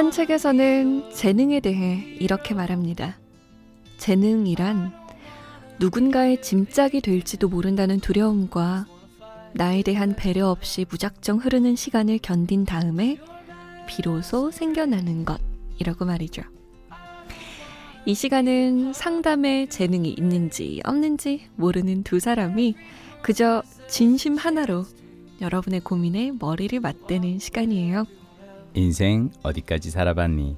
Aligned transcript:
한 0.00 0.10
책에서는 0.10 1.12
재능에 1.12 1.60
대해 1.60 2.02
이렇게 2.18 2.54
말합니다. 2.54 3.18
재능이란 3.98 4.94
누군가의 5.78 6.40
짐짝이 6.40 7.02
될지도 7.02 7.50
모른다는 7.50 8.00
두려움과 8.00 8.86
나에 9.52 9.82
대한 9.82 10.16
배려 10.16 10.48
없이 10.48 10.86
무작정 10.88 11.40
흐르는 11.40 11.76
시간을 11.76 12.18
견딘 12.22 12.64
다음에 12.64 13.18
비로소 13.86 14.50
생겨나는 14.50 15.26
것이라고 15.26 16.06
말이죠. 16.06 16.44
이 18.06 18.14
시간은 18.14 18.94
상담에 18.94 19.66
재능이 19.66 20.14
있는지 20.16 20.80
없는지 20.86 21.42
모르는 21.56 22.04
두 22.04 22.20
사람이 22.20 22.74
그저 23.20 23.62
진심 23.86 24.38
하나로 24.38 24.86
여러분의 25.42 25.80
고민에 25.80 26.32
머리를 26.40 26.80
맞대는 26.80 27.38
시간이에요. 27.38 28.06
인생 28.74 29.30
어디까지 29.42 29.90
살아봤니? 29.90 30.56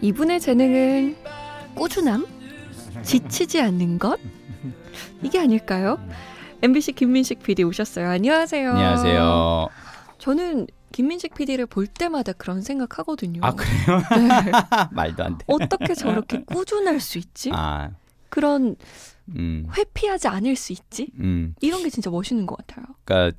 이분의 0.00 0.40
재능은 0.40 1.16
꾸준함? 1.74 2.26
지치지 3.02 3.60
않는 3.60 3.98
것? 3.98 4.18
이게 5.22 5.38
아닐까요? 5.38 5.98
MBC 6.62 6.92
김민식 6.92 7.42
PD 7.42 7.62
오셨어요. 7.64 8.08
안녕하세요. 8.08 8.70
안녕하세요. 8.70 9.68
저는 10.18 10.66
김민식 10.92 11.34
PD를 11.34 11.66
볼 11.66 11.86
때마다 11.86 12.32
그런 12.32 12.62
생각하거든요. 12.62 13.40
아 13.42 13.52
그래요? 13.52 14.00
네. 14.16 14.50
말도 14.92 15.24
안 15.24 15.38
돼. 15.38 15.44
어떻게 15.46 15.94
저렇게 15.94 16.42
꾸준할 16.44 17.00
수 17.00 17.18
있지? 17.18 17.50
아, 17.52 17.90
그런 18.28 18.76
음, 19.36 19.66
회피하지 19.76 20.28
않을 20.28 20.56
수 20.56 20.72
있지? 20.72 21.08
음. 21.18 21.54
이런 21.60 21.82
게 21.82 21.90
진짜 21.90 22.10
멋있는 22.10 22.46
것 22.46 22.56
같아요. 22.58 22.86
그러니까 23.04 23.36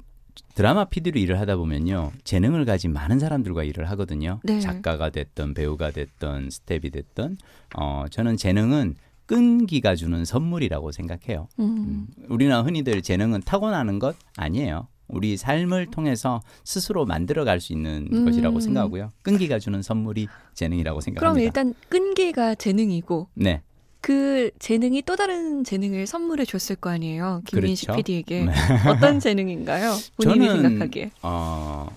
드라마 0.55 0.85
PD로 0.85 1.19
일을 1.19 1.39
하다 1.39 1.55
보면요, 1.57 2.11
재능을 2.23 2.65
가진 2.65 2.93
많은 2.93 3.19
사람들과 3.19 3.63
일을 3.63 3.89
하거든요. 3.91 4.39
네. 4.43 4.59
작가가 4.59 5.09
됐던 5.09 5.53
배우가 5.53 5.91
됐던 5.91 6.49
스텝이 6.49 6.89
됐던, 6.91 7.37
어 7.75 8.05
저는 8.09 8.37
재능은 8.37 8.95
끈기가 9.25 9.95
주는 9.95 10.25
선물이라고 10.25 10.91
생각해요. 10.91 11.47
음. 11.59 11.65
음, 11.65 12.07
우리는 12.29 12.59
흔히들 12.61 13.01
재능은 13.01 13.41
타고나는 13.41 13.99
것 13.99 14.15
아니에요. 14.37 14.87
우리 15.09 15.37
삶을 15.37 15.87
통해서 15.87 16.41
스스로 16.63 17.05
만들어갈 17.05 17.59
수 17.61 17.71
있는 17.73 18.07
음. 18.11 18.25
것이라고 18.25 18.59
생각하고요. 18.59 19.11
끈기가 19.21 19.59
주는 19.59 19.81
선물이 19.81 20.27
재능이라고 20.53 20.95
그럼 20.99 21.01
생각합니다. 21.01 21.45
일단 21.45 21.73
끈기가 21.89 22.55
재능이고 22.55 23.29
네, 23.35 23.61
그 24.07 24.51
재능이 24.59 25.01
또 25.01 25.17
다른 25.17 25.65
재능을 25.65 26.07
선물해 26.07 26.45
줬을 26.45 26.77
거 26.77 26.89
아니에요. 26.89 27.41
김민식 27.45 27.87
그렇죠. 27.87 27.97
PD에게 27.97 28.45
네. 28.45 28.53
어떤 28.87 29.19
재능인가요? 29.19 29.93
본인이 30.15 30.47
저는 30.47 30.61
생각하기에. 30.61 31.11
어, 31.23 31.89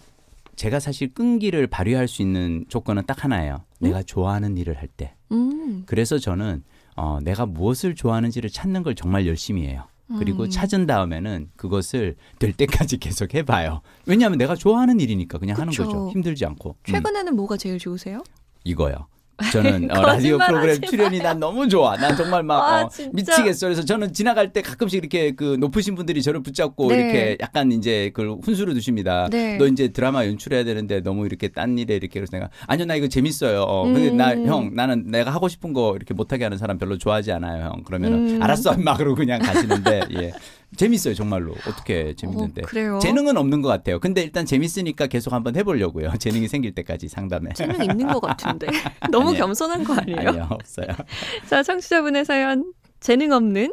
제가 0.57 0.81
사실 0.81 1.15
끈기를 1.15 1.69
발휘할 1.69 2.09
수 2.09 2.23
있는 2.23 2.65
조건은 2.69 3.05
딱 3.07 3.23
하나예요. 3.23 3.63
내가 3.79 4.03
좋아하는 4.03 4.57
일을 4.57 4.77
할 4.79 4.89
때. 4.89 5.15
음. 5.31 5.85
그래서 5.87 6.19
저는 6.19 6.65
어, 6.97 7.21
내가 7.23 7.47
무엇을 7.47 7.95
좋아하는지를 7.95 8.51
찾는 8.51 8.83
걸 8.83 8.97
정말 8.97 9.29
열심히 9.29 9.69
해요. 9.69 9.85
그리고 10.19 10.43
음. 10.43 10.51
찾은 10.51 10.89
다음에는 10.89 11.51
그것을 11.55 12.17
될 12.41 12.53
때까지 12.53 12.97
계속 12.99 13.35
해봐요. 13.35 13.83
왜냐하면 14.07 14.37
내가 14.37 14.57
좋아하는 14.57 14.99
일이니까 14.99 15.39
그냥 15.39 15.57
하는 15.59 15.71
그쵸. 15.71 15.85
거죠. 15.85 16.11
힘들지 16.11 16.45
않고. 16.45 16.71
음, 16.71 16.91
최근에는 16.91 17.37
뭐가 17.37 17.57
제일 17.57 17.79
좋으세요? 17.79 18.25
이거요. 18.65 19.07
저는 19.53 19.91
어, 19.97 20.03
라디오 20.03 20.39
프로그램 20.39 20.81
출연이 20.81 21.19
난 21.19 21.39
너무 21.39 21.69
좋아. 21.69 21.97
난 21.97 22.17
정말 22.17 22.43
막 22.43 22.61
아, 22.63 22.83
어? 22.83 22.91
미치겠어. 23.13 23.67
그래서 23.67 23.85
저는 23.85 24.13
지나갈 24.13 24.53
때 24.53 24.63
가끔씩 24.63 24.99
이렇게 24.99 25.33
그 25.33 25.57
높으신 25.59 25.95
분들이 25.95 26.23
저를 26.23 26.43
붙잡고 26.43 26.89
네. 26.89 26.95
이렇게 26.97 27.37
약간 27.41 27.73
이제 27.73 28.11
그 28.15 28.37
훈수를 28.43 28.75
두십니다. 28.75 29.29
네. 29.31 29.57
너 29.57 29.67
이제 29.67 29.89
드라마 29.89 30.27
연출해야 30.27 30.65
되는데 30.65 31.01
너무 31.01 31.27
이렇게 31.27 31.49
딴 31.49 31.79
일에 31.79 31.97
이렇게 31.97 32.21
그래서 32.21 32.37
내가 32.37 32.51
아니요 32.67 32.87
나 32.87 32.95
이거 32.95 33.09
재밌어요. 33.09 33.63
어, 33.63 33.85
근데 33.85 34.09
음. 34.09 34.17
나형 34.17 34.75
나는 34.75 35.05
내가 35.07 35.31
하고 35.33 35.49
싶은 35.49 35.73
거 35.73 35.95
이렇게 35.97 36.15
못하게 36.15 36.45
하는 36.45 36.59
사람 36.59 36.79
별로 36.79 36.99
좋아하지 36.99 37.33
않아요 37.33 37.65
형. 37.65 37.83
그러면은 37.85 38.37
음. 38.37 38.43
알았어 38.43 38.77
막 38.79 38.99
그러고 38.99 39.17
그냥 39.17 39.41
가시는데 39.41 40.01
예 40.21 40.33
재밌어요 40.77 41.15
정말로 41.15 41.53
어떻게 41.67 42.15
재밌는데 42.15 42.63
어? 42.63 42.99
재능은 43.01 43.37
없는 43.37 43.61
것 43.63 43.69
같아요. 43.69 43.99
근데 43.99 44.23
일단 44.23 44.47
재밌으니까 44.47 45.09
계속 45.09 45.33
한번 45.33 45.57
해보려고요. 45.57 46.13
재능이 46.19 46.49
생길 46.49 46.75
때까지 46.75 47.09
상담에. 47.09 47.53
재능 47.55 47.83
있는 47.83 48.07
것 48.07 48.21
같은데 48.21 48.67
너무 49.11 49.29
아니에요. 49.31 49.45
겸손한 49.45 49.85
거 49.85 49.95
아니에요? 49.95 50.29
아니요 50.29 50.47
없어요. 50.51 50.87
자, 51.49 51.63
청취자분의 51.63 52.25
사연 52.25 52.73
재능 53.01 53.33
없는 53.33 53.73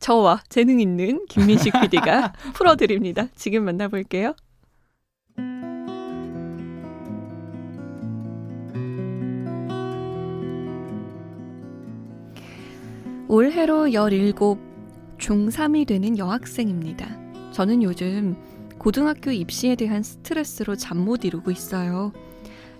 저와 0.00 0.42
재능 0.48 0.80
있는 0.80 1.26
김민식 1.26 1.72
PD가 1.80 2.32
풀어드립니다. 2.54 3.28
지금 3.34 3.64
만나볼게요. 3.64 4.34
올해로 13.28 13.92
17, 13.92 14.32
중3이 15.18 15.86
되는 15.86 16.16
여학생입니다. 16.18 17.08
저는 17.52 17.82
요즘 17.82 18.36
고등학교 18.78 19.30
입시에 19.30 19.74
대한 19.74 20.02
스트레스로 20.02 20.76
잠 20.76 20.98
못 20.98 21.24
이루고 21.24 21.50
있어요. 21.50 22.12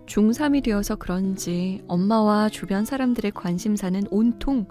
중3이 0.06 0.62
되어서 0.64 0.96
그런지 0.96 1.82
엄마와 1.86 2.48
주변 2.48 2.84
사람들의 2.84 3.32
관심사는 3.32 4.04
온통 4.10 4.66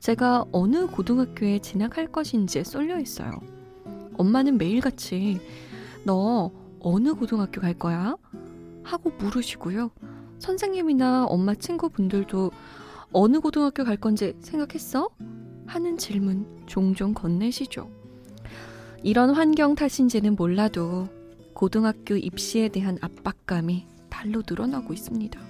제가 0.00 0.44
어느 0.52 0.86
고등학교에 0.86 1.60
진학할 1.60 2.08
것인지에 2.10 2.64
쏠려 2.64 2.98
있어요. 2.98 3.32
엄마는 4.16 4.58
매일같이 4.58 5.40
너 6.04 6.50
어느 6.80 7.14
고등학교 7.14 7.60
갈 7.60 7.74
거야? 7.74 8.16
하고 8.82 9.10
물으시고요. 9.18 9.90
선생님이나 10.38 11.24
엄마 11.26 11.54
친구분들도 11.54 12.50
어느 13.12 13.40
고등학교 13.40 13.84
갈 13.84 13.96
건지 13.96 14.34
생각했어? 14.40 15.08
하는 15.66 15.96
질문 15.98 16.46
종종 16.66 17.14
건네시죠. 17.14 17.90
이런 19.02 19.30
환경 19.30 19.74
탓인지는 19.74 20.36
몰라도 20.36 21.08
고등학교 21.52 22.16
입시에 22.16 22.68
대한 22.68 22.98
압박감이 23.00 23.86
달로 24.08 24.42
늘어나고 24.48 24.92
있습니다. 24.92 25.40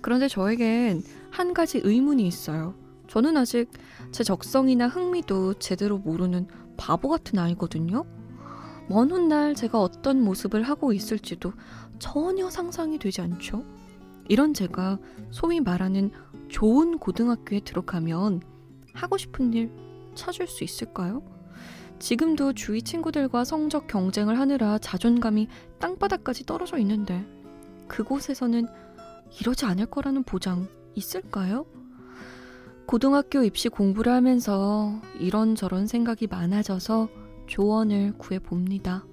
그런데 0.00 0.28
저에겐 0.28 1.02
한 1.30 1.54
가지 1.54 1.80
의문이 1.82 2.26
있어요. 2.26 2.74
저는 3.08 3.36
아직 3.36 3.70
제 4.12 4.22
적성이나 4.22 4.88
흥미도 4.88 5.54
제대로 5.54 5.98
모르는 5.98 6.46
바보 6.76 7.08
같은 7.08 7.38
아이거든요. 7.38 8.04
먼 8.88 9.10
훗날 9.10 9.54
제가 9.54 9.80
어떤 9.80 10.22
모습을 10.22 10.62
하고 10.62 10.92
있을지도 10.92 11.52
전혀 11.98 12.50
상상이 12.50 12.98
되지 12.98 13.20
않죠. 13.20 13.64
이런 14.28 14.54
제가 14.54 14.98
소위 15.30 15.60
말하는 15.60 16.10
좋은 16.48 16.98
고등학교에 16.98 17.60
들어가면 17.60 18.40
하고 19.02 19.16
싶은 19.16 19.52
일 19.54 19.72
찾을 20.14 20.46
수 20.46 20.64
있을까요? 20.64 21.22
지금도 21.98 22.54
주위 22.54 22.82
친구들과 22.82 23.44
성적 23.44 23.86
경쟁을 23.86 24.38
하느라 24.38 24.78
자존감이 24.78 25.48
땅바닥까지 25.78 26.46
떨어져 26.46 26.78
있는데 26.78 27.26
그곳에서는 27.88 28.66
이러지 29.40 29.64
않을 29.66 29.86
거라는 29.86 30.22
보장 30.24 30.68
있을까요? 30.94 31.66
고등학교 32.86 33.44
입시 33.44 33.68
공부를 33.68 34.12
하면서 34.12 35.00
이런저런 35.18 35.86
생각이 35.86 36.26
많아져서 36.26 37.08
조언을 37.46 38.14
구해봅니다. 38.18 39.04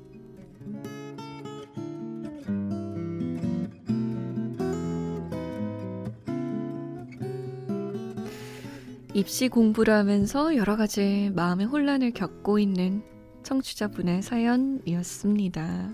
입시 9.17 9.49
공부를 9.49 9.95
하면서 9.95 10.55
여러 10.55 10.77
가지 10.77 11.31
마음의 11.33 11.65
혼란을 11.65 12.11
겪고 12.11 12.59
있는 12.59 13.01
청취자분의 13.41 14.21
사연이었습니다. 14.21 15.89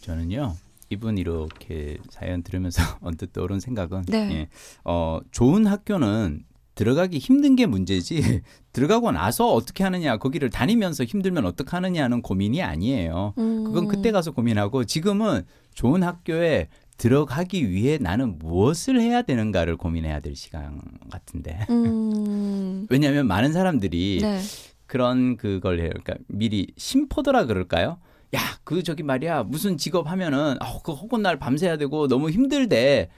저는요 0.00 0.56
이분 0.88 1.18
이렇게 1.18 1.98
사연 2.10 2.42
들으면서 2.42 2.82
언뜻 3.00 3.32
떠오른 3.32 3.60
생각은 3.60 4.06
네. 4.08 4.16
예, 4.32 4.48
어, 4.82 5.20
좋은 5.30 5.68
학교는 5.68 6.42
들어가기 6.74 7.18
힘든 7.18 7.54
게 7.54 7.66
문제지 7.66 8.42
들어가고 8.72 9.12
나서 9.12 9.52
어떻게 9.52 9.84
하느냐 9.84 10.16
거기를 10.16 10.50
다니면서 10.50 11.04
힘들면 11.04 11.46
어떻게 11.46 11.70
하느냐는 11.70 12.22
고민이 12.22 12.60
아니에요. 12.60 13.34
그건 13.36 13.86
그때 13.86 14.10
가서 14.10 14.32
고민하고 14.32 14.84
지금은 14.84 15.42
좋은 15.74 16.02
학교에 16.02 16.70
들어가기 17.00 17.70
위해 17.70 17.96
나는 17.98 18.38
무엇을 18.38 19.00
해야 19.00 19.22
되는가를 19.22 19.78
고민해야 19.78 20.20
될 20.20 20.36
시간 20.36 20.82
같은데. 21.10 21.64
음, 21.70 22.86
왜냐하면 22.92 23.26
많은 23.26 23.54
사람들이 23.54 24.18
네. 24.20 24.40
그런 24.84 25.38
그걸 25.38 25.80
해요. 25.80 25.88
그러니까 25.88 26.16
미리 26.26 26.66
심포더라 26.76 27.46
그럴까요? 27.46 27.96
야, 28.34 28.40
그 28.64 28.82
저기 28.82 29.02
말이야 29.02 29.44
무슨 29.44 29.78
직업 29.78 30.10
하면은 30.10 30.58
어, 30.60 30.82
그 30.82 30.92
혹은 30.92 31.22
날 31.22 31.38
밤새야 31.38 31.78
되고 31.78 32.06
너무 32.06 32.28
힘들대. 32.28 33.08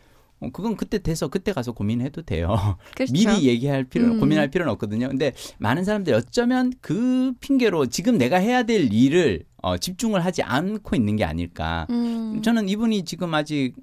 어, 0.43 0.51
그건 0.53 0.77
그때 0.77 0.99
돼서 0.99 1.29
그때 1.29 1.53
가서 1.53 1.73
고민해도 1.73 2.23
돼요. 2.23 2.49
그렇죠. 2.95 3.13
미리 3.13 3.47
얘기할 3.47 3.85
필요, 3.85 4.07
음. 4.07 4.21
고민할 4.21 4.49
필요는 4.51 4.73
없거든요. 4.75 5.09
근데 5.09 5.33
많은 5.59 5.85
사람들이 5.85 6.15
어쩌면 6.15 6.73
그 6.81 7.33
핑계로 7.41 7.87
지금 7.87 8.19
내가 8.19 8.37
해야 8.37 8.65
될 8.65 8.93
일을 8.93 9.45
어, 9.63 9.79
집중을 9.79 10.25
하지 10.25 10.43
않고 10.43 10.97
있는 10.97 11.17
게 11.17 11.25
아닐까. 11.25 11.87
음. 11.91 12.43
저는 12.43 12.69
이분이 12.69 13.05
지금 13.05 13.33
아직 13.35 13.75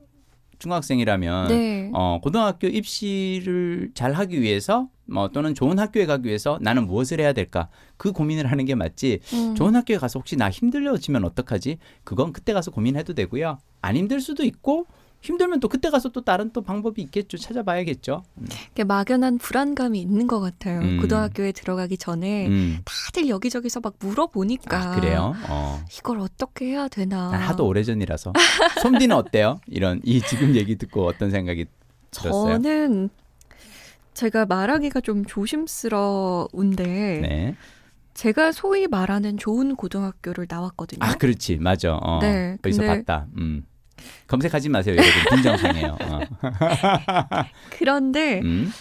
중학생이라면 0.59 1.47
네. 1.47 1.89
어, 1.93 2.19
고등학교 2.21 2.67
입시를 2.67 3.91
잘 3.93 4.11
하기 4.11 4.41
위해서 4.41 4.89
뭐 5.05 5.29
또는 5.29 5.55
좋은 5.55 5.79
학교에 5.79 6.05
가기 6.05 6.27
위해서 6.27 6.59
나는 6.61 6.85
무엇을 6.85 7.19
해야 7.19 7.33
될까 7.33 7.69
그 7.97 8.11
고민을 8.11 8.51
하는 8.51 8.65
게 8.65 8.75
맞지 8.75 9.19
음. 9.33 9.55
좋은 9.55 9.75
학교에 9.75 9.97
가서 9.97 10.19
혹시 10.19 10.35
나 10.35 10.49
힘들어지면 10.49 11.23
어떡하지 11.23 11.77
그건 12.03 12.33
그때 12.33 12.53
가서 12.53 12.71
고민해도 12.71 13.13
되고요 13.13 13.57
안 13.81 13.95
힘들 13.95 14.19
수도 14.19 14.43
있고 14.43 14.85
힘들면 15.21 15.59
또 15.59 15.67
그때 15.67 15.89
가서 15.89 16.09
또 16.09 16.21
다른 16.21 16.51
또 16.51 16.61
방법이 16.61 17.01
있겠죠 17.01 17.37
찾아봐야겠죠 17.37 18.23
음. 18.37 18.47
막연한 18.87 19.37
불안감이 19.37 19.99
있는 19.99 20.27
것 20.27 20.39
같아요. 20.39 20.79
음. 20.79 20.99
고등학교에 21.01 21.51
들어가기 21.51 21.97
전에 21.97 22.47
음. 22.47 22.79
다들 22.85 23.27
여기저기서 23.27 23.81
막 23.81 23.95
물어보니까 23.99 24.77
아 24.77 24.95
그래요 24.95 25.35
어. 25.49 25.83
이걸 25.97 26.19
어떻게 26.19 26.67
해야 26.67 26.87
되나. 26.87 27.31
난 27.31 27.41
하도 27.41 27.67
오래전이라서 27.67 28.33
솜디는 28.81 29.15
어때요 29.15 29.59
이런 29.67 29.99
이 30.03 30.21
지금 30.21 30.55
얘기 30.55 30.77
듣고 30.77 31.05
어떤 31.05 31.31
생각이 31.31 31.65
들었어요 32.11 32.53
저는 32.53 33.09
제가 34.13 34.45
말하기가 34.45 35.01
좀 35.01 35.25
조심스러운데 35.25 36.83
네. 36.85 37.55
제가 38.13 38.51
소위 38.51 38.87
말하는 38.87 39.37
좋은 39.37 39.75
고등학교를 39.75 40.47
나왔거든요. 40.49 40.99
아 41.01 41.13
그렇지 41.15 41.57
맞아 41.57 41.95
어. 41.95 42.19
네, 42.19 42.57
거기서 42.61 42.83
봤다 42.83 43.27
음. 43.37 43.63
검색하지 44.27 44.69
마세요 44.69 44.95
여러분 44.95 45.35
빈정상해요 45.35 45.97
어. 46.01 46.19
그런데 47.71 48.41
음. 48.41 48.71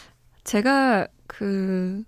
제가 0.44 1.06
그, 1.26 2.02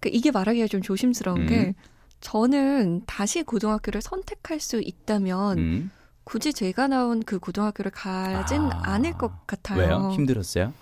그 0.00 0.08
이게 0.12 0.30
말하기가 0.30 0.66
좀 0.66 0.82
조심스러운 0.82 1.42
음. 1.42 1.46
게 1.46 1.74
저는 2.20 3.02
다시 3.06 3.42
고등학교를 3.42 4.02
선택할 4.02 4.60
수 4.60 4.80
있다면 4.80 5.58
음. 5.58 5.90
굳이 6.24 6.52
제가 6.52 6.88
나온 6.88 7.22
그 7.22 7.38
고등학교를 7.38 7.90
가진 7.90 8.62
아. 8.62 8.82
않을 8.84 9.12
것 9.14 9.46
같아요. 9.46 9.78
왜요? 9.78 10.10
힘들었어요? 10.12 10.72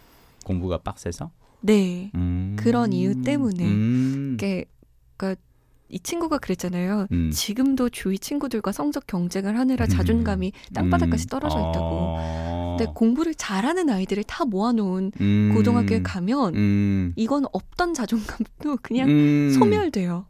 공부가 0.44 0.78
빡세서? 0.78 1.30
네. 1.60 2.10
음. 2.14 2.56
그런 2.58 2.92
이유 2.92 3.22
때문에. 3.22 3.64
음. 3.64 4.36
그러니까 4.38 5.40
이 5.88 6.00
친구가 6.00 6.38
그랬잖아요. 6.38 7.06
음. 7.12 7.30
지금도 7.30 7.90
주위 7.90 8.18
친구들과 8.18 8.72
성적 8.72 9.06
경쟁을 9.06 9.58
하느라 9.58 9.86
음. 9.86 9.88
자존감이 9.88 10.52
땅바닥까지 10.74 11.26
음. 11.26 11.28
떨어져 11.28 11.58
있다고. 11.58 11.88
어. 11.90 12.76
근데 12.78 12.92
공부를 12.92 13.34
잘하는 13.34 13.88
아이들을 13.88 14.24
다 14.24 14.44
모아놓은 14.44 15.12
음. 15.20 15.52
고등학교에 15.54 16.02
가면 16.02 16.54
음. 16.54 17.12
이건 17.16 17.46
없던 17.52 17.94
자존감도 17.94 18.78
그냥 18.82 19.08
음. 19.08 19.50
소멸돼요. 19.56 20.26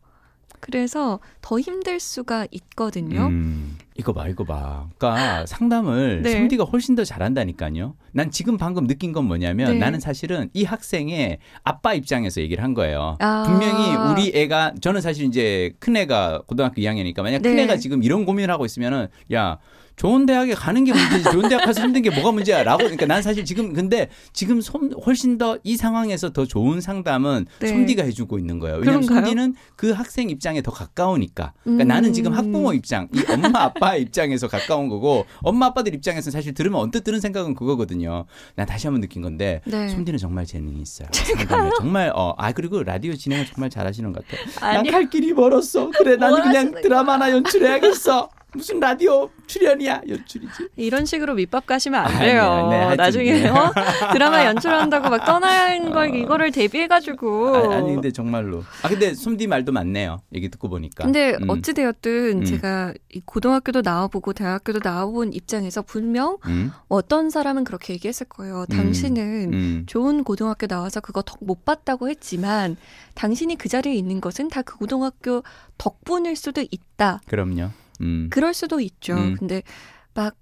그래서 0.61 1.21
더 1.41 1.59
힘들 1.59 2.01
수가 2.01 2.47
있거든요. 2.51 3.27
음. 3.27 3.77
이거 3.99 4.13
봐, 4.13 4.29
이거 4.29 4.45
봐. 4.45 4.87
그러니까 4.99 5.47
상담을 5.47 6.23
네. 6.23 6.33
성디가 6.33 6.65
훨씬 6.65 6.95
더 6.95 7.05
잘한다니까요. 7.05 7.95
난 8.13 8.31
지금 8.31 8.57
방금 8.57 8.87
느낀 8.87 9.13
건 9.13 9.25
뭐냐면 9.25 9.73
네. 9.73 9.79
나는 9.79 10.01
사실은 10.01 10.51
이 10.53 10.65
학생의 10.65 11.39
아빠 11.65 11.95
입장에서 11.95 12.41
얘기를 12.41 12.63
한 12.63 12.75
거예요. 12.75 13.17
아. 13.21 13.45
분명히 13.47 13.95
우리 14.13 14.33
애가 14.35 14.75
저는 14.81 15.01
사실 15.01 15.25
이제 15.27 15.73
큰 15.79 15.97
애가 15.97 16.43
고등학교 16.47 16.81
2학년이니까 16.83 17.23
만약 17.23 17.43
큰 17.43 17.57
네. 17.57 17.63
애가 17.65 17.77
지금 17.79 18.03
이런 18.03 18.25
고민을 18.25 18.51
하고 18.53 18.65
있으면은 18.65 19.09
야 19.33 19.59
좋은 19.97 20.27
대학에 20.27 20.53
가는 20.53 20.85
게 20.85 20.93
문제지 20.93 21.25
좋은 21.25 21.49
대학 21.49 21.65
가서 21.65 21.81
힘든 21.81 22.03
게 22.03 22.11
뭐가 22.11 22.31
문제야 22.31 22.63
라고 22.63 22.83
그러니까 22.83 23.07
난 23.07 23.23
사실 23.23 23.47
지금 23.47 23.73
근데 23.73 24.09
지금 24.35 24.61
솜, 24.61 24.91
훨씬 25.07 25.39
더 25.39 25.57
이 25.65 25.77
상황에서 25.77 26.33
더 26.35 26.45
좋은 26.45 26.83
상담은 26.83 27.47
네. 27.61 27.69
솜디가 27.69 28.03
해주고 28.05 28.39
있는 28.39 28.59
거예요. 28.59 28.77
왜냐하면 28.77 29.07
그런가요? 29.07 29.25
솜디는 29.27 29.55
그 29.75 29.93
학생 29.93 30.29
입장에 30.29 30.61
더 30.61 30.71
가까우니까. 30.71 31.55
그러니까 31.63 31.85
음. 31.85 31.89
나는 31.89 32.13
지금 32.13 32.33
학부모 32.35 32.75
입장, 32.75 33.09
이 33.15 33.23
엄마 33.33 33.63
아빠 33.63 33.86
입장에서 33.95 34.49
가까운 34.49 34.89
거고 34.89 35.27
엄마 35.43 35.67
아빠들 35.67 35.95
입장에서는 35.95 36.33
사실 36.33 36.55
들으면 36.55 36.81
언뜻 36.81 37.05
들은 37.05 37.21
생각은 37.21 37.55
그거거든요. 37.55 38.25
난 38.57 38.67
다시 38.67 38.87
한번 38.89 39.01
느낀 39.03 39.23
건데 39.23 39.61
네. 39.67 39.89
솜디는 39.89 40.19
정말 40.19 40.47
재능이 40.47 40.81
있어요. 40.81 41.09
상담에 41.13 41.71
정말 41.79 42.11
어 42.15 42.35
아 42.39 42.53
그리고 42.53 42.83
라디오 42.83 43.15
진행을 43.15 43.47
정말 43.47 43.71
잘하시는 43.71 44.13
것. 44.13 44.25
아니, 44.61 44.77
난갈 44.91 45.11
길이 45.11 45.33
멀었어. 45.33 45.91
그래 45.91 46.17
나는 46.17 46.39
뭘 46.39 46.43
그냥 46.43 46.75
드라마나 46.83 47.31
연출해야겠어. 47.31 48.29
무슨 48.55 48.81
라디오 48.81 49.29
출연이야 49.47 50.03
연출이지. 50.09 50.69
이런 50.77 51.05
식으로 51.05 51.35
밑밥 51.35 51.67
가시면 51.67 52.01
안 52.01 52.07
아니, 52.11 52.19
돼요. 52.21 52.69
네, 52.71 52.77
하여튼, 52.77 52.97
나중에 52.97 53.33
네. 53.43 53.49
어? 53.49 53.71
드라마 54.15 54.47
연출한다고 54.47 55.11
막 55.11 55.25
떠나는 55.27 55.91
걸 55.93 56.15
이거를 56.15 56.53
대비해가지고. 56.53 57.55
아니, 57.57 57.75
아니 57.75 57.95
근데 57.95 58.11
정말로. 58.11 58.63
아 58.83 58.89
근데 58.89 59.13
솜디 59.13 59.47
말도 59.47 59.73
맞네요. 59.73 60.23
얘기 60.35 60.49
듣고 60.49 60.71
보니까. 60.71 61.05
근데 61.05 61.35
음, 61.35 61.51
어찌 61.51 61.75
되었든 61.75 62.41
음. 62.41 62.45
제가 62.45 62.95
이 63.13 63.21
고등학교도 63.27 63.83
나와보고 63.83 64.33
대학교도 64.33 64.81
나와본 64.83 65.35
입장에서 65.35 65.83
분명 65.83 66.39
음, 66.47 66.73
어떤 66.89 67.29
사람은 67.29 67.65
그렇게 67.65 67.93
얘기했을 67.93 68.27
거예요. 68.29 68.65
당신은 68.71 69.53
음, 69.53 69.83
좋은 69.87 70.25
고등학교 70.25 70.67
나와서 70.67 71.01
그거 71.01 71.23
덕 71.23 71.37
못 71.41 71.65
봤다고 71.67 72.09
했지만 72.09 72.77
당신이 73.15 73.57
그 73.57 73.69
자리에 73.69 73.95
있는 73.95 74.21
것은 74.23 74.49
다 74.49 74.63
그 74.63 74.79
고등학교 74.79 75.43
덕분일 75.79 76.35
수도 76.35 76.65
있다. 76.71 77.21
그럼요. 77.29 77.69
음, 78.01 78.29
그럴 78.31 78.55
수도 78.55 78.81
있죠. 78.81 79.15
음. 79.15 79.37
근데 79.39 79.63
막 80.15 80.37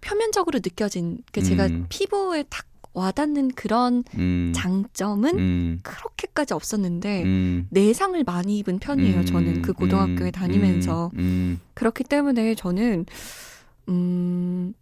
표면적으로 0.00 0.58
느껴진 0.58 1.18
그 1.32 1.42
제가 1.42 1.66
음. 1.66 1.86
피부에 1.88 2.44
탁 2.48 2.66
와닿는 2.94 3.52
그런 3.52 4.04
음, 4.18 4.52
장점은 4.54 5.38
음, 5.38 5.80
그렇게까지 5.82 6.52
없었는데 6.52 7.22
음, 7.22 7.66
내상을 7.70 8.22
많이 8.24 8.58
입은 8.58 8.80
편이에요. 8.80 9.20
음, 9.20 9.24
저는 9.24 9.62
그 9.62 9.72
고등학교에 9.72 10.28
음, 10.28 10.32
다니면서 10.32 11.10
그렇기 11.72 12.04
때문에 12.04 12.54
저는 12.54 13.06
음 13.88 14.74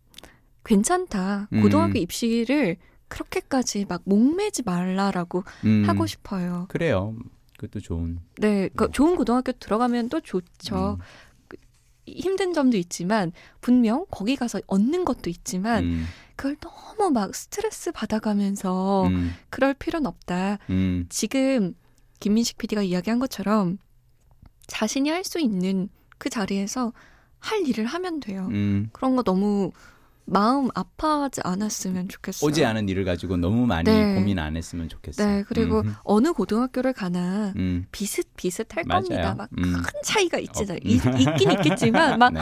괜찮다. 0.65 1.49
음. 1.53 1.63
고등학교 1.63 1.99
입시를 1.99 2.77
그렇게까지 3.09 3.87
막 3.89 4.03
목매지 4.05 4.63
말라라고 4.63 5.45
음. 5.65 5.85
하고 5.87 6.07
싶어요. 6.07 6.67
그래요. 6.69 7.15
그것도 7.59 7.81
좋은. 7.81 8.19
네, 8.39 8.71
그 8.75 8.89
좋은 8.91 9.17
고등학교 9.17 9.53
들어가면 9.53 10.09
또 10.09 10.21
좋죠. 10.21 10.99
음, 10.99 11.05
힘든 12.17 12.53
점도 12.53 12.77
있지만 12.77 13.33
분명 13.61 14.07
거기 14.11 14.37
가서 14.37 14.61
얻는 14.67 15.05
것도 15.05 15.31
있지만 15.31 15.85
음, 15.85 16.07
그걸 16.37 16.57
너무 16.61 17.11
막 17.11 17.35
스트레스 17.35 17.93
받아가면서 17.93 19.07
음, 19.09 19.33
그럴 19.50 19.75
필요는 19.75 20.07
없다. 20.07 20.59
음, 20.71 21.07
지금 21.09 21.75
김민식 22.21 22.59
PD가 22.59 22.83
이야기한 22.83 23.19
것처럼 23.19 23.79
자신이 24.67 25.09
할 25.11 25.25
수 25.25 25.40
있는 25.40 25.88
그 26.19 26.29
자리에서 26.31 26.93
할 27.38 27.67
일을 27.67 27.87
하면 27.87 28.21
돼요. 28.21 28.49
음. 28.50 28.88
그런 28.93 29.17
거 29.17 29.23
너무 29.23 29.73
마음 30.27 30.69
아파하지 30.75 31.41
않았으면 31.43 32.09
좋겠어요. 32.09 32.49
오지 32.49 32.65
않은 32.65 32.89
일을 32.89 33.05
가지고 33.05 33.37
너무 33.37 33.67
많이 33.67 33.91
네. 33.91 34.15
고민 34.15 34.39
안 34.39 34.57
했으면 34.57 34.89
좋겠어요. 34.89 35.27
네, 35.27 35.45
그리고 35.49 35.81
음, 35.81 35.95
어느 36.05 36.33
고등학교를 36.33 36.93
가나 36.93 37.53
음. 37.57 37.87
비슷비슷할 37.91 38.85
맞아요. 38.87 39.03
겁니다. 39.03 39.35
막큰 39.35 39.59
음. 39.65 39.75
차이가 40.05 40.39
있지, 40.39 40.62
어. 40.71 40.77
있, 40.85 41.05
있긴 41.05 41.50
있겠지만 41.53 42.19
막, 42.19 42.31
네. 42.35 42.41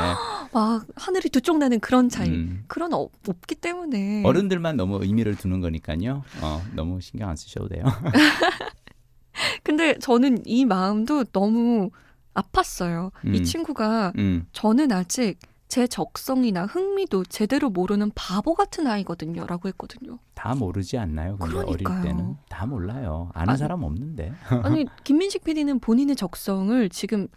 막 0.52 0.86
하늘이 0.96 1.30
두 1.30 1.40
쪽 1.40 1.56
나는 1.58 1.80
그런 1.80 2.08
차이. 2.10 2.28
음. 2.28 2.64
그런 2.66 2.92
어, 2.92 3.08
없기 3.26 3.54
때문에 3.54 4.22
어른들만 4.24 4.76
너무 4.76 4.98
의미를 5.02 5.34
두는 5.36 5.60
거니까요. 5.62 6.24
어, 6.42 6.62
너무 6.74 7.00
신경 7.00 7.30
안 7.30 7.36
쓰셔도 7.36 7.68
돼요. 7.68 7.84
근데 9.62 9.98
저는 9.98 10.42
이 10.44 10.64
마음도 10.64 11.24
너무 11.24 11.90
아팠어요. 12.34 13.10
이 13.24 13.38
음. 13.38 13.44
친구가 13.44 14.12
음. 14.18 14.46
저는 14.52 14.92
아직 14.92 15.38
제 15.68 15.86
적성이나 15.86 16.64
흥미도 16.66 17.24
제대로 17.24 17.68
모르는 17.70 18.10
바보 18.14 18.54
같은 18.54 18.86
아이거든요. 18.86 19.46
라고 19.46 19.68
했거든요. 19.68 20.18
다 20.34 20.54
모르지 20.54 20.96
않나요? 20.98 21.36
근데 21.36 21.58
어릴 21.58 21.84
그러니까요. 21.84 22.02
때는 22.02 22.36
다 22.48 22.66
몰라요. 22.66 23.30
아는 23.34 23.50
아니, 23.50 23.58
사람 23.58 23.82
없는데. 23.84 24.32
아니, 24.64 24.86
김민식 25.04 25.44
PD는 25.44 25.78
본인의 25.80 26.16
적성을 26.16 26.88
지금 26.88 27.28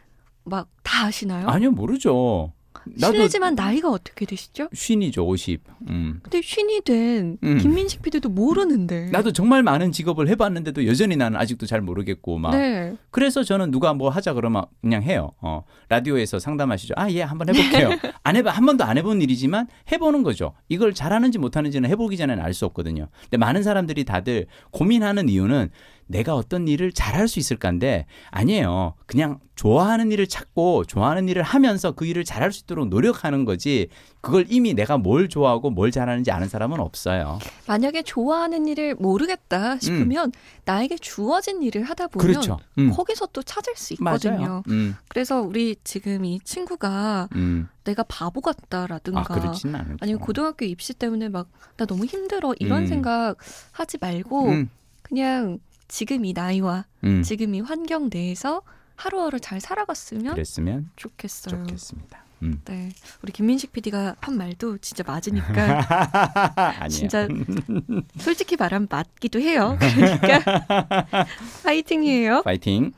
막 0.43 0.69
다 0.83 1.05
아시나요? 1.05 1.47
아니요, 1.47 1.71
모르죠. 1.71 2.51
실례지만 2.97 3.55
나이가 3.55 3.89
어떻게 3.89 4.25
되시죠? 4.25 4.67
쉰이죠, 4.73 5.25
50. 5.27 5.61
음. 5.89 6.19
근데 6.23 6.41
쉰이 6.41 6.81
된 6.81 7.37
음. 7.43 7.57
김민식 7.59 8.01
PD도 8.01 8.29
모르는데. 8.29 9.09
나도 9.11 9.31
정말 9.33 9.63
많은 9.63 9.91
직업을 9.91 10.27
해봤는데도 10.29 10.85
여전히 10.87 11.15
나는 11.15 11.39
아직도 11.39 11.65
잘 11.65 11.81
모르겠고 11.81 12.37
막 12.37 12.51
네. 12.51 12.95
그래서 13.11 13.43
저는 13.43 13.71
누가 13.71 13.93
뭐 13.93 14.09
하자 14.09 14.33
그러면 14.33 14.65
그냥 14.81 15.03
해요. 15.03 15.31
어 15.41 15.63
라디오에서 15.89 16.39
상담하시죠. 16.39 16.93
아 16.97 17.09
예 17.11 17.21
한번 17.21 17.49
해볼게요. 17.49 17.89
안 18.23 18.35
해봐 18.35 18.51
한 18.51 18.65
번도 18.65 18.83
안 18.83 18.97
해본 18.97 19.21
일이지만 19.21 19.67
해보는 19.91 20.23
거죠. 20.23 20.53
이걸 20.69 20.93
잘하는지 20.93 21.37
못하는지는 21.39 21.89
해보기 21.89 22.17
전에는 22.17 22.43
알 22.43 22.53
수 22.53 22.65
없거든요. 22.65 23.07
근데 23.23 23.37
많은 23.37 23.63
사람들이 23.63 24.03
다들 24.05 24.47
고민하는 24.71 25.29
이유는 25.29 25.69
내가 26.11 26.35
어떤 26.35 26.67
일을 26.67 26.91
잘할 26.91 27.27
수 27.27 27.39
있을까인데 27.39 28.05
아니에요. 28.29 28.95
그냥 29.05 29.39
좋아하는 29.55 30.11
일을 30.11 30.27
찾고 30.27 30.85
좋아하는 30.85 31.29
일을 31.29 31.43
하면서 31.43 31.91
그 31.91 32.05
일을 32.05 32.23
잘할 32.23 32.51
수 32.51 32.63
있도록 32.63 32.87
노력하는 32.87 33.45
거지. 33.45 33.89
그걸 34.21 34.45
이미 34.49 34.73
내가 34.73 34.97
뭘 34.97 35.29
좋아하고 35.29 35.69
뭘 35.69 35.91
잘하는지 35.91 36.31
아는 36.31 36.47
사람은 36.47 36.79
없어요. 36.79 37.39
만약에 37.67 38.03
좋아하는 38.03 38.67
일을 38.67 38.95
모르겠다 38.95 39.77
싶으면 39.79 40.27
음. 40.27 40.31
나에게 40.65 40.97
주어진 40.97 41.61
일을 41.63 41.83
하다 41.83 42.07
보면 42.07 42.27
그렇죠. 42.27 42.59
음. 42.77 42.91
거기서 42.91 43.27
또 43.33 43.41
찾을 43.43 43.75
수 43.75 43.93
있거든요. 43.93 44.63
음. 44.69 44.95
그래서 45.07 45.41
우리 45.41 45.75
지금 45.83 46.25
이 46.25 46.39
친구가 46.43 47.29
음. 47.35 47.67
내가 47.83 48.03
바보 48.03 48.41
같다라든가 48.41 49.25
아, 49.33 50.05
니면 50.05 50.19
고등학교 50.19 50.65
입시 50.65 50.93
때문에 50.93 51.29
막 51.29 51.47
나 51.81 51.85
너무 51.87 52.05
힘들어 52.05 52.53
이런 52.59 52.83
음. 52.83 52.87
생각 52.87 53.35
하지 53.71 53.97
말고 53.99 54.49
음. 54.49 54.69
그냥 55.01 55.57
지금 55.91 56.23
이 56.23 56.31
나이와 56.31 56.85
음. 57.03 57.21
지금 57.21 57.53
이 57.53 57.59
환경 57.59 58.09
내에서 58.11 58.61
하루하루 58.95 59.41
잘 59.41 59.59
살아갔으면 59.59 60.33
그랬으면 60.33 60.89
좋겠어요. 60.95 61.65
좋겠습니다. 61.65 62.23
음. 62.43 62.61
네, 62.65 62.89
우리 63.21 63.31
김민식 63.31 63.71
PD가 63.71 64.15
한 64.19 64.37
말도 64.37 64.79
진짜 64.79 65.03
맞으니까 65.05 65.81
진짜 66.89 67.27
솔직히 68.17 68.55
말하면 68.55 68.87
맞기도 68.89 69.39
해요. 69.39 69.77
그러니까 69.79 71.05
파이팅이에요. 71.63 72.41
파이팅. 72.43 72.91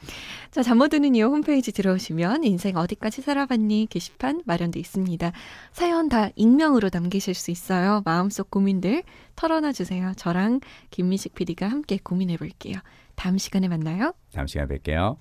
자, 0.52 0.62
잠모드는요, 0.62 1.24
홈페이지 1.26 1.72
들어오시면 1.72 2.44
인생 2.44 2.78
어디까지 2.78 3.24
살아봤니 3.24 3.88
게시판 3.90 4.44
마련돼 4.46 4.80
있습니다. 4.80 5.32
사연 5.72 6.10
다 6.10 6.30
익명으로 6.36 6.92
남기실 6.94 7.34
수 7.34 7.50
있어요. 7.50 8.04
마음속 8.06 8.52
고민들 8.52 9.02
털어놔 9.36 9.72
주세요. 9.72 10.14
저랑 10.16 10.60
김미식 10.92 11.34
PD가 11.34 11.68
함께 11.68 11.98
고민해 12.02 12.38
볼게요. 12.38 12.76
다음 13.16 13.40
시간에 13.40 13.68
만나요. 13.68 14.14
다음 14.32 14.46
시간에 14.46 14.78
뵐게요. 14.78 15.18